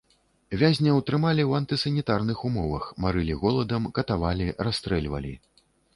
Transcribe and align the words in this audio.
Вязняў 0.59 1.01
трымалі 1.09 1.43
ў 1.49 1.59
антысанітарных 1.63 2.37
умовах, 2.51 2.87
марылі 3.05 3.35
голадам, 3.43 3.83
катавалі, 3.99 4.47
расстрэльвалі. 4.69 5.35